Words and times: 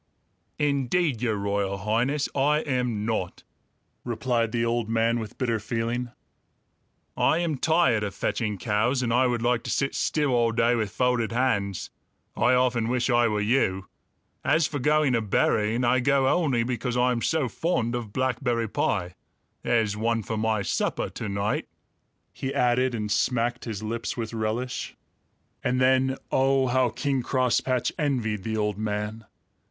"Indeed, 0.57 1.21
Your 1.21 1.35
Royal 1.35 1.77
Highness, 1.77 2.27
I 2.33 2.61
am 2.61 3.05
not!" 3.05 3.43
replied 4.03 4.51
the 4.51 4.65
old 4.65 4.89
man 4.89 5.19
with 5.19 5.37
bitter 5.37 5.59
feeling. 5.59 6.09
"I 7.15 7.37
am 7.37 7.59
tired 7.59 8.01
of 8.03 8.15
fetching 8.15 8.57
cows, 8.57 9.03
and 9.03 9.13
I 9.13 9.27
would 9.27 9.43
like 9.43 9.61
to 9.65 9.69
sit 9.69 9.93
still 9.93 10.31
all 10.31 10.53
day 10.53 10.73
with 10.73 10.89
folded 10.89 11.31
hands. 11.31 11.91
I 12.35 12.55
often 12.55 12.87
wish 12.87 13.11
I 13.11 13.27
were 13.27 13.41
you. 13.41 13.89
As 14.43 14.65
for 14.65 14.79
going 14.79 15.13
a 15.13 15.21
berrying; 15.21 15.83
I 15.83 15.99
go 15.99 16.27
only 16.27 16.63
because 16.63 16.97
I 16.97 17.11
am 17.11 17.21
so 17.21 17.47
fond 17.47 17.93
of 17.93 18.11
blackberry 18.11 18.67
pie. 18.67 19.13
There's 19.61 19.95
one 19.95 20.23
for 20.23 20.35
my 20.35 20.63
supper 20.63 21.09
to 21.11 21.29
night," 21.29 21.67
he 22.33 22.51
added, 22.55 22.95
and 22.95 23.11
smacked 23.11 23.65
his 23.65 23.83
lips 23.83 24.17
with 24.17 24.33
relish. 24.33 24.95
And 25.63 25.79
then, 25.79 26.17
oh, 26.31 26.65
how 26.69 26.89
King 26.89 27.21
Crosspatch 27.21 27.91
envied 27.99 28.41
the 28.41 28.57
old 28.57 28.79
man! 28.79 29.25